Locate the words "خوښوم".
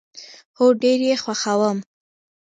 1.23-1.77